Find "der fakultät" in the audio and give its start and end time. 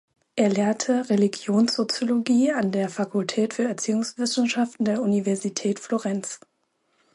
2.71-3.53